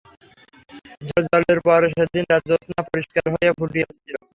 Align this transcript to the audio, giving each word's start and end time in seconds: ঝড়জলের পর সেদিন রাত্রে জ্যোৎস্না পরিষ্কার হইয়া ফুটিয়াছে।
ঝড়জলের 1.07 1.59
পর 1.67 1.81
সেদিন 1.93 2.23
রাত্রে 2.25 2.47
জ্যোৎস্না 2.49 2.81
পরিষ্কার 2.89 3.23
হইয়া 3.33 3.53
ফুটিয়াছে। 3.57 4.11